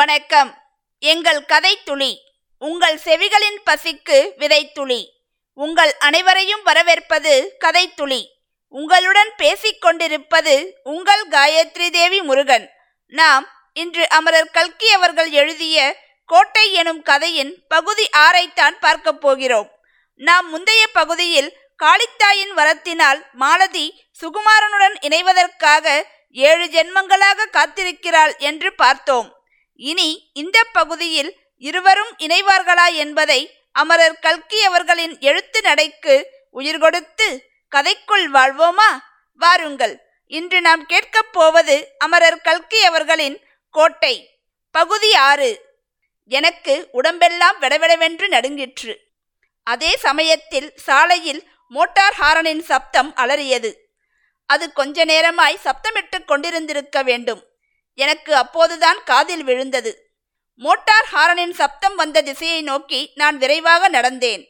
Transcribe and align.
வணக்கம். 0.00 0.62
எங்கள் 0.98 1.44
கதை 1.44 1.82
துளி 1.82 2.22
உங்கள் 2.58 3.00
செவிகளின் 3.04 3.56
பசிக்கு 3.70 4.32
விதைத்துளி. 4.38 5.06
உங்கள் 5.54 5.96
அனைவரையும் 5.96 6.62
வரவேற்பது 6.62 7.54
கதை 7.58 7.94
துளி 7.94 8.30
உங்களுடன் 8.68 9.32
பேசிக்கொண்டிருப்பது 9.38 10.70
உங்கள் 10.82 11.28
காயத்ரி 11.28 11.90
தேவி 11.90 12.22
முருகன். 12.22 12.70
நாம் 13.06 13.48
இன்று 13.72 14.08
அமரர் 14.08 14.50
கல்கி 14.50 14.92
அவர்கள் 14.92 15.30
எழுதிய 15.30 15.96
கோட்டை 16.26 16.72
எனும் 16.72 17.02
கதையின் 17.02 17.64
பகுதி 17.68 18.08
ஆறைத்தான் 18.16 18.78
பார்க்கப் 18.80 19.20
போகிறோம். 19.20 19.70
நாம் 20.16 20.50
முந்தைய 20.50 20.86
பகுதியில் 20.86 21.56
காளித்தாயின் 21.82 22.54
வரத்தினால் 22.56 23.22
மாலதி 23.32 24.04
சுகுமாரனுடன் 24.20 24.94
இணைவதற்காக 25.00 26.06
ஏழு 26.30 26.64
ஜென்மங்களாக 26.64 27.46
காத்திருக்கிறாள் 27.52 28.38
என்று 28.38 28.74
பார்த்தோம். 28.74 29.38
இனி 29.80 30.30
இந்த 30.32 30.64
பகுதியில் 30.64 31.36
இருவரும் 31.56 32.16
இணைவார்களா 32.18 32.94
என்பதை 32.94 33.56
அமரர் 33.72 34.18
கல்கி 34.18 34.64
அவர்களின் 34.64 35.20
எழுத்து 35.20 35.62
நடைக்கு 35.62 36.30
உயிர் 36.50 36.78
கொடுத்து 36.78 37.50
கதைக்குள் 37.76 38.26
வாழ்வோமா? 38.32 38.98
வாருங்கள். 39.36 40.00
இன்று 40.26 40.60
நாம் 40.60 40.86
கேட்கப் 40.86 41.32
போவது 41.32 41.94
அமரர் 41.98 42.40
கல்கி 42.40 42.84
அவர்களின் 42.84 43.44
கோட்டை. 43.70 44.40
பகுதி 44.70 45.14
ஆறு. 45.14 45.78
எனக்கு 46.26 46.88
உடம்பெல்லாம் 46.92 47.60
விடவிடவென்று 47.60 48.28
நடுங்கிற்று. 48.28 49.00
அதே 49.62 49.96
சமயத்தில் 49.96 50.72
சாலையில் 50.76 51.48
மோட்டார் 51.68 52.14
ஹாரனின் 52.20 52.62
சப்தம் 52.62 53.16
அலறியது. 53.16 53.74
அது 54.46 54.72
கொஞ்ச 54.72 55.04
நேரமாய் 55.04 55.60
சப்தமிட்டுக் 55.64 56.24
கொண்டிருந்திருக்க 56.24 57.02
வேண்டும். 57.02 57.44
எனக்கு 58.00 58.34
அப்போதுதான் 58.34 59.04
காதில் 59.04 59.44
விழுந்தது. 59.44 60.10
மோட்டார் 60.54 61.08
ஹாரனின் 61.12 61.52
சப்தம் 61.52 61.94
வந்த 61.94 62.22
திசையை 62.22 62.62
நோக்கி 62.62 63.12
நான் 63.14 63.38
விரைவாக 63.38 63.90
நடந்தேன். 63.90 64.46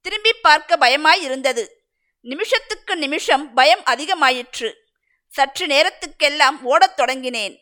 திரும்பி 0.00 0.32
பார்க்க 0.32 0.76
பயமாய் 0.76 1.22
இருந்தது. 1.22 1.86
நிமிஷத்துக்கு 2.20 2.96
நிமிஷம் 2.96 3.54
பயம் 3.54 3.80
அதிகமாயிற்று. 3.84 4.72
சற்று 5.28 5.66
நேரத்துக்கெல்லாம் 5.66 6.62
ஓடத் 6.62 7.00
தொடங்கினேன். 7.00 7.56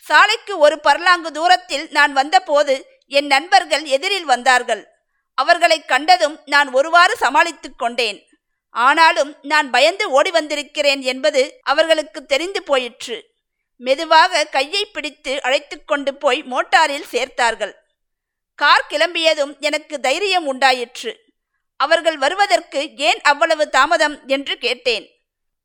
சாலைக்கு 0.00 0.58
ஒரு 0.58 0.80
பர்லாங்கு 0.84 1.26
தூரத்தில் 1.26 1.88
நான் 1.90 2.12
வந்தபோது 2.12 2.86
என் 3.06 3.26
நண்பர்கள் 3.26 3.84
எதிரில் 3.84 4.24
வந்தார்கள். 4.24 4.88
அவர்களை 5.34 5.84
கண்டதும் 5.84 6.40
நான் 6.44 6.72
ஒருவாறு 6.72 7.16
சமாளித்துக் 7.16 7.78
கொண்டேன். 7.78 8.28
ஆனாலும் 8.70 9.36
நான் 9.42 9.70
பயந்து 9.70 10.10
ஓடி 10.10 10.30
வந்திருக்கிறேன் 10.30 11.02
என்பது 11.02 11.58
அவர்களுக்கு 11.62 12.24
தெரிந்து 12.24 12.62
போயிற்று. 12.62 13.31
மெதுவாக 13.80 14.44
கையை 14.56 14.82
பிடித்து 14.84 15.32
அழைத்து 15.42 15.76
கொண்டு 15.84 16.12
போய் 16.14 16.40
மோட்டாரில் 16.42 17.08
சேர்த்தார்கள். 17.12 17.74
கார் 18.58 18.88
கிளம்பியதும் 18.90 19.54
எனக்கு 19.58 20.00
தைரியம் 20.00 20.46
உண்டாயிற்று. 20.46 21.12
அவர்கள் 21.76 22.18
வருவதற்கு 22.18 22.80
ஏன் 23.08 23.20
அவ்வளவு 23.20 23.64
தாமதம் 23.68 24.16
என்று 24.26 24.58
கேட்டேன். 24.58 25.06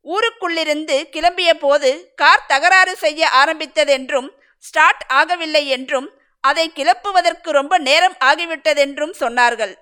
ஊருக்குள்ளிருந்து 0.05 0.97
கிளம்பிய 1.16 1.52
போது 1.53 1.89
கார் 2.16 2.45
தகராறு 2.47 2.94
செய்ய 2.95 3.30
ஆரம்பித்ததென்றும் 3.41 4.30
ஸ்டார்ட் 4.64 5.03
ஆகவில்லை 5.14 5.64
என்றும் 5.66 6.08
அதை 6.44 6.66
கிளப்புவதற்கு 6.75 7.49
ரொம்ப 7.49 7.73
நேரம் 7.77 8.16
ஆகிவிட்டதென்றும் 8.19 9.14
சொன்னார்கள். 9.19 9.73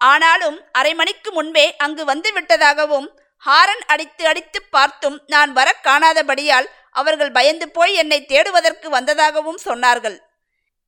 ஆனாலும் 0.00 0.58
அரை 0.72 0.92
மணிக்கு 0.94 1.30
முன்பே 1.32 1.66
அங்கு 1.84 2.02
வந்துவிட்டதாகவும் 2.04 3.08
ஹாரன் 3.42 3.84
அடித்து 3.86 4.24
அடித்து 4.26 4.58
பார்த்தும் 4.74 5.16
நான் 5.26 5.50
வர 5.52 5.68
காணாதபடியால் 5.82 6.68
அவர்கள் 7.00 7.36
பயந்து 7.38 7.66
போய் 7.68 7.94
என்னை 7.94 8.18
தேடுவதற்கு 8.24 8.88
வந்ததாகவும் 8.90 9.60
சொன்னார்கள். 9.64 10.16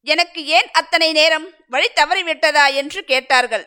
எனக்கு 0.06 0.40
ஏன் 0.58 0.68
அத்தனை 0.70 1.08
நேரம் 1.12 1.46
வழி 1.68 1.88
தவறிவிட்டதா 1.94 2.66
என்று 2.74 3.00
கேட்டார்கள். 3.04 3.64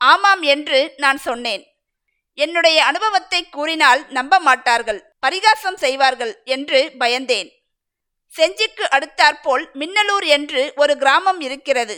ஆமாம் 0.00 0.42
என்று 0.54 0.78
நான் 0.96 1.18
சொன்னேன். 1.18 1.64
என்னுடைய 2.38 2.78
அனுபவத்தை 2.84 3.40
கூறினால் 3.48 4.00
நம்ப 4.08 4.38
மாட்டார்கள். 4.38 5.00
பரிகாசம் 5.18 5.76
செய்வார்கள் 5.76 6.32
என்று 6.44 6.80
பயந்தேன். 6.98 7.50
செஞ்சிக்கு 8.32 8.84
அடுத்தாற்போல் 8.96 9.64
மின்னலூர் 9.80 10.26
என்று 10.36 10.62
ஒரு 10.76 10.94
கிராமம் 10.96 11.40
இருக்கிறது. 11.40 11.96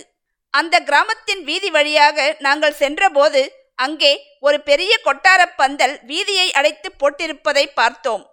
அந்த 0.54 0.74
கிராமத்தின் 0.80 1.42
வீதி 1.44 1.70
வழியாக 1.70 2.36
நாங்கள் 2.38 2.80
சென்றபோது 2.82 3.42
அங்கே 3.74 4.12
ஒரு 4.40 4.58
பெரிய 4.60 4.92
கொட்டாரப் 5.04 5.56
பந்தல் 5.56 5.94
வீதியை 6.06 6.48
அடைத்து 6.50 6.88
போட்டிருப்பதை 7.00 7.64
பார்த்தோம். 7.74 8.24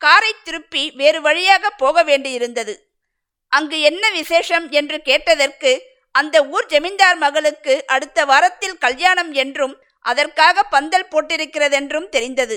காரை 0.00 0.34
திருப்பி 0.44 0.90
வேறு 0.90 1.20
வழியாக 1.20 1.70
போக 1.70 2.04
வேண்டியிருந்தது. 2.04 2.74
அங்கு 3.48 3.80
என்ன 3.80 4.10
விசேஷம் 4.10 4.70
என்று 4.70 5.02
கேட்டதற்கு 5.02 5.82
அந்த 6.12 6.46
ஊர் 6.46 6.66
ஜமீன்தார் 6.66 7.16
மகளுக்கு 7.16 7.86
அடுத்த 7.86 8.24
வாரத்தில் 8.24 8.78
கல்யாணம் 8.78 9.32
என்றும் 9.32 9.82
அதற்காக 10.00 10.62
பந்தல் 10.62 11.08
போட்டிருக்கிறதென்றும் 11.10 12.08
தெரிந்தது. 12.08 12.56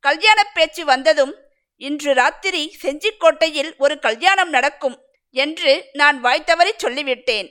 கல்யாண 0.00 0.44
பேச்சு 0.44 0.84
வந்ததும் 0.84 1.34
இன்று 1.76 2.14
ராத்திரி 2.14 2.76
செஞ்சிக்கோட்டையில் 2.82 3.76
ஒரு 3.76 3.98
கல்யாணம் 3.98 4.48
நடக்கும் 4.48 4.96
என்று 5.30 5.88
நான் 5.92 6.24
வாய்த்தவரை 6.24 6.72
சொல்லிவிட்டேன். 6.82 7.48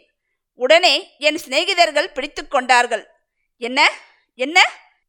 உடனே 0.55 1.15
என் 1.17 1.39
சிநேகிதர்கள் 1.47 2.13
பிடித்து 2.13 2.47
கொண்டார்கள். 2.47 3.09
என்ன? 3.57 3.91
என்ன? 4.35 4.59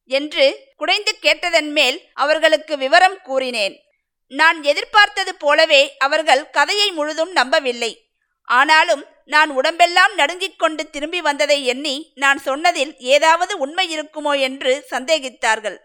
என்று 0.06 0.58
குடைந்து 0.76 1.18
கேட்டதன் 1.18 1.70
மேல் 1.72 1.98
அவர்களுக்கு 2.14 2.78
விவரம் 2.78 3.18
கூறினேன். 3.22 3.76
நான் 4.30 4.62
எதிர்பார்த்தது 4.62 5.34
போலவே 5.34 5.96
அவர்கள் 5.96 6.50
கதையை 6.50 6.92
முழுதும் 6.92 7.32
நம்பவில்லை. 7.32 7.92
ஆனாலும் 8.44 9.04
நான் 9.24 9.50
உடம்பெல்லாம் 9.50 10.14
நடுங்கிக் 10.14 10.58
கொண்டு 10.58 10.90
திரும்பி 10.90 11.20
வந்ததை 11.20 11.66
எண்ணி 11.66 12.12
நான் 12.14 12.38
சொன்னதில் 12.38 12.92
ஏதாவது 12.98 13.58
உண்மை 13.58 13.86
இருக்குமோ 13.96 14.40
என்று 14.40 14.86
சந்தேகித்தார்கள். 14.90 15.78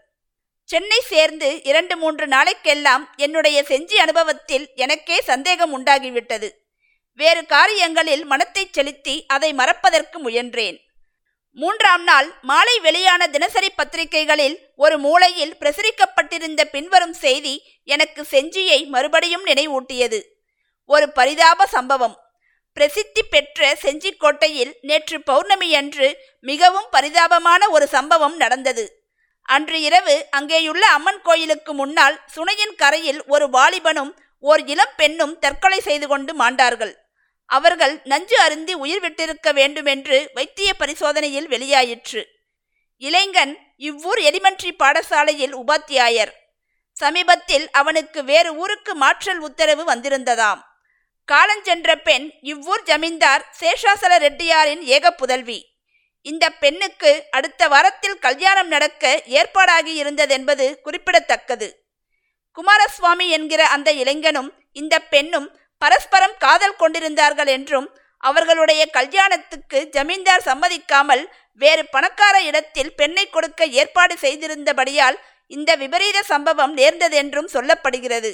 சென்னை 0.64 1.00
சேர்ந்து 1.00 1.48
இரண்டு 1.64 1.96
மூன்று 1.96 2.26
நாளைக்கெல்லாம் 2.26 3.04
என்னுடைய 3.16 3.58
செஞ்சி 3.68 3.96
அனுபவத்தில் 3.96 4.66
எனக்கே 4.74 5.20
சந்தேகம் 5.20 5.72
உண்டாகிவிட்டது. 5.78 6.48
வேறு 7.18 7.46
காரியங்களில் 7.46 8.24
மனத்தை 8.24 8.68
செலுத்தி 8.70 9.14
அதை 9.26 9.52
மறப்பதற்கு 9.52 10.18
முயன்றேன். 10.20 10.78
மூன்றாம் 11.60 12.02
நாள் 12.02 12.26
மாலை 12.42 12.80
வெளியான 12.80 13.26
தினசரி 13.26 13.70
பத்திரிகைகளில் 13.70 14.56
ஒரு 14.76 14.98
மூலையில் 14.98 15.54
பிரசுரிக்கப்பட்டிருந்த 15.60 16.64
பின்வரும் 16.64 17.12
செய்தி 17.12 17.54
எனக்கு 17.84 18.22
செஞ்சியை 18.30 18.86
மறுபடியும் 18.86 19.46
நினைவூட்டியது. 19.46 20.18
ஒரு 20.86 21.06
பரிதாப 21.12 21.66
சம்பவம். 21.66 22.16
பிரசித்தி 22.72 23.22
பெற்ற 23.22 23.78
செஞ்சிக்கோட்டையில் 23.82 24.72
நேற்று 24.80 25.22
பௌர்ணமி 25.22 25.74
அன்று 25.74 26.08
மிகவும் 26.40 26.88
பரிதாபமான 26.90 27.68
ஒரு 27.68 27.86
சம்பவம் 27.86 28.36
நடந்தது. 28.36 28.84
அன்று 29.42 29.80
இரவு 29.80 30.16
அங்கேயுள்ள 30.38 30.84
அம்மன் 30.96 31.22
கோயிலுக்கு 31.22 31.74
முன்னால் 31.74 32.20
சுனையின் 32.36 32.76
கரையில் 32.76 33.22
ஒரு 33.26 33.48
வாலிபனும் 33.48 34.12
ஓர் 34.38 34.64
இளம் 34.66 34.94
பெண்ணும் 34.96 35.38
தற்கொலை 35.38 35.80
செய்து 35.80 36.06
கொண்டு 36.08 36.32
மாண்டார்கள். 36.34 36.94
அவர்கள் 37.46 38.00
நஞ்சு 38.04 38.40
அருந்தி 38.40 38.74
உயிர் 38.74 39.02
விட்டிருக்க 39.02 39.52
வேண்டுமென்று 39.52 40.30
வைத்திய 40.34 40.74
பரிசோதனையில் 40.74 41.48
வெளியாயிற்று. 41.48 42.24
இளைஞன் 42.96 43.58
இவ்வூர் 43.76 44.18
எலிமெண்ட்ரி 44.18 44.70
பாடசாலையில் 44.78 45.54
உபாத்தியாயர். 45.54 46.32
சமீபத்தில் 46.92 47.70
அவனுக்கு 47.70 48.24
வேறு 48.24 48.54
ஊருக்கு 48.54 48.94
மாற்றல் 48.94 49.38
உத்தரவு 49.38 49.94
வந்திருந்ததாம். 49.94 50.60
காலஞ்சென்ற 51.32 51.94
பெண் 51.94 52.32
இவ்வூர் 52.40 52.82
ஜமீன்தார் 52.82 53.54
சேஷாசல 53.60 54.18
ரெட்டியாரின் 54.18 54.80
ஏக 54.80 55.10
புதல்வி. 55.10 55.74
இந்த 56.22 56.50
பெண்ணுக்கு 56.50 57.24
அடுத்த 57.30 57.68
வாரத்தில் 57.68 58.18
கல்யாணம் 58.18 58.68
நடக்க 58.68 59.22
ஏற்பாடாகி 59.28 59.92
இருந்ததென்பது 60.02 60.80
குறிப்பிடத்தக்கது. 60.80 61.86
குமாரசுவாமி 62.52 63.28
என்கிற 63.28 63.66
அந்த 63.66 63.92
இளைஞனும் 63.92 64.52
இந்த 64.72 64.98
பெண்ணும் 64.98 65.58
பரஸ்பரம் 65.82 66.36
காதல் 66.38 66.76
கொண்டிருந்தார்கள் 66.76 67.50
என்றும் 67.56 67.88
அவர்களுடைய 68.22 68.82
கல்யாணத்துக்கு 68.90 69.78
ஜமீன்தார் 69.90 70.46
சம்மதிக்காமல் 70.46 71.24
வேறு 71.60 71.82
பணக்கார 71.90 72.36
இடத்தில் 72.42 72.94
பெண்ணை 72.94 73.24
கொடுக்க 73.28 73.66
ஏற்பாடு 73.80 74.14
செய்திருந்தபடியால் 74.22 75.18
இந்த 75.52 75.70
விபரீத 75.76 76.18
சம்பவம் 76.22 76.72
நேர்ந்ததென்றும் 76.76 77.52
சொல்லப்படுகிறது. 77.52 78.32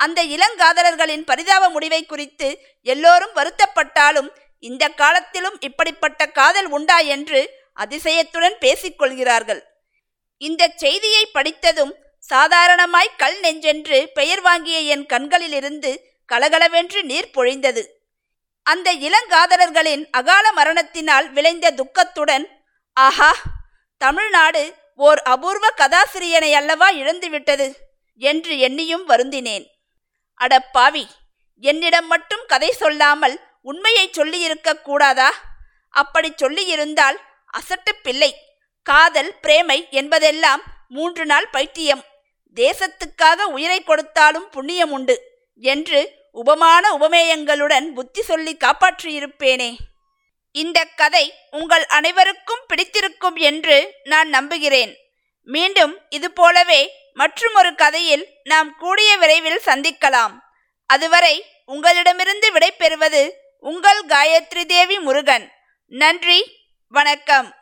அந்த 0.00 0.20
இளங்காதலர்களின் 0.36 1.24
பரிதாப 1.24 1.64
முடிவை 1.68 2.00
குறித்து 2.04 2.48
எல்லோரும் 2.86 3.34
வருத்தப்பட்டாலும் 3.34 4.30
இந்த 4.62 4.84
காலத்திலும் 5.00 5.56
இப்படிப்பட்ட 5.60 6.26
காதல் 6.38 6.68
உண்டா 6.68 6.98
என்று 7.14 7.40
அதிசயத்துடன் 7.76 8.56
பேசிக்கொள்கிறார்கள். 8.60 9.60
இந்த 10.42 10.62
செய்தியை 10.76 11.24
படித்ததும் 11.32 11.92
சாதாரணமாய் 12.28 13.16
கல் 13.16 13.38
நெஞ்சென்று 13.40 13.98
பெயர் 14.14 14.40
வாங்கிய 14.40 14.78
என் 14.94 15.06
கண்களிலிருந்து 15.06 15.92
கலகலவென்று 16.26 17.04
நீர் 17.04 17.30
பொழிந்தது. 17.34 17.86
அந்த 18.62 18.94
இளங்காதலர்களின் 18.94 20.10
அகால 20.10 20.52
மரணத்தினால் 20.52 21.32
விளைந்த 21.32 21.70
துக்கத்துடன் 21.70 22.46
ஆஹா 22.92 23.32
தமிழ்நாடு 23.98 24.74
ஓர் 24.96 25.22
அபூர்வ 25.22 25.68
கதாசிரியனை 25.76 26.52
அல்லவா 26.52 26.90
இழந்துவிட்டது? 26.90 27.72
என்று 28.18 28.56
எண்ணியும் 28.56 29.04
வருந்தினேன். 29.04 29.66
அட 30.34 30.60
பாவி 30.60 31.06
என்னிடம் 31.60 32.06
மட்டும் 32.06 32.44
கதை 32.46 32.72
சொல்லாமல் 32.72 33.40
உண்மையை 33.62 34.08
சொல்லியிருக்க 34.12 34.76
கூடாதா? 34.76 35.34
அப்படி 35.90 36.34
சொல்லியிருந்தால் 36.36 37.16
அசட்டு 37.58 37.92
பிள்ளை 38.02 38.36
காதல் 38.82 39.34
பிரேமை 39.40 39.88
என்பதெல்லாம் 39.90 40.62
மூன்று 40.88 41.26
நாள் 41.26 41.48
பைத்தியம். 41.48 42.04
தேசத்துக்காக 42.54 43.42
உயிரை 43.42 43.82
கொடுத்தாலும் 43.82 44.50
புண்ணியம் 44.50 44.92
உண்டு. 44.92 45.33
என்று 45.56 46.12
உபமான 46.30 46.92
உபமேயங்களுடன் 46.92 47.92
புத்தி 47.92 48.22
சொல்லி 48.22 48.56
காப்பாற்றியிருப்பேனே. 48.56 49.76
இந்த 50.52 50.84
கதை 50.84 51.34
உங்கள் 51.50 51.86
அனைவருக்கும் 51.86 52.60
பிடித்திருக்கும் 52.66 53.36
என்று 53.36 53.94
நான் 54.04 54.28
நம்புகிறேன். 54.28 54.96
மீண்டும் 55.44 55.98
இது 56.08 56.30
போலவே 56.30 56.90
மற்றுமொரு 57.12 57.74
கதையில் 57.74 58.28
நாம் 58.44 58.76
கூடிய 58.76 59.16
விரைவில் 59.16 59.60
சந்திக்கலாம். 59.64 60.32
அதுவரை 60.86 61.44
உங்களிடமிருந்து 61.64 62.52
விடை 62.52 62.72
பெறுவது 62.72 63.40
உங்கள் 63.58 64.06
காயத்ரி 64.06 64.64
தேவி 64.64 64.98
முருகன். 64.98 65.52
நன்றி 65.86 66.58
வணக்கம். 66.88 67.54